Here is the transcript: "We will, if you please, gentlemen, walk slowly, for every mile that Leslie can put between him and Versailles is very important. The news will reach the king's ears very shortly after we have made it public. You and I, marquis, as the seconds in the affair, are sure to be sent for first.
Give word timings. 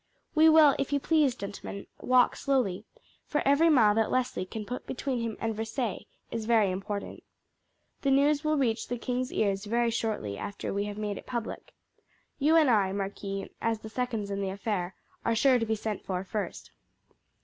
"We 0.33 0.49
will, 0.49 0.73
if 0.79 0.91
you 0.91 0.99
please, 0.99 1.35
gentlemen, 1.35 1.85
walk 1.99 2.35
slowly, 2.35 2.85
for 3.27 3.43
every 3.45 3.69
mile 3.69 3.93
that 3.93 4.09
Leslie 4.09 4.47
can 4.47 4.65
put 4.65 4.87
between 4.87 5.19
him 5.21 5.37
and 5.39 5.53
Versailles 5.53 6.05
is 6.31 6.47
very 6.47 6.71
important. 6.71 7.21
The 8.01 8.09
news 8.09 8.43
will 8.43 8.57
reach 8.57 8.87
the 8.87 8.97
king's 8.97 9.31
ears 9.31 9.65
very 9.65 9.91
shortly 9.91 10.39
after 10.39 10.73
we 10.73 10.85
have 10.85 10.97
made 10.97 11.19
it 11.19 11.27
public. 11.27 11.75
You 12.39 12.55
and 12.55 12.67
I, 12.67 12.91
marquis, 12.93 13.51
as 13.61 13.81
the 13.81 13.89
seconds 13.89 14.31
in 14.31 14.41
the 14.41 14.49
affair, 14.49 14.95
are 15.23 15.35
sure 15.35 15.59
to 15.59 15.67
be 15.67 15.75
sent 15.75 16.03
for 16.03 16.23
first. 16.23 16.71